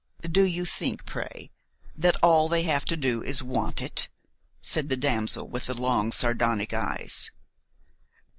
[0.31, 1.51] "Do you think, pray,
[1.95, 4.09] that all they have to do is to want it?"
[4.59, 7.29] said the damsel with the long sardonic eyes.